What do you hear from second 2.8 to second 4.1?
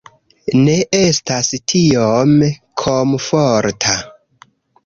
komforta